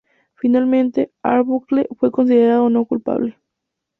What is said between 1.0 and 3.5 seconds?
Arbuckle fue considerado no culpable.